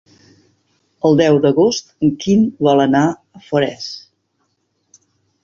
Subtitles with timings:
[1.09, 3.87] El deu d'agost en Quim vol anar a Forès.